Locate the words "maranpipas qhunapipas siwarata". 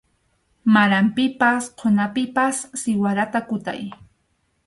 0.75-3.39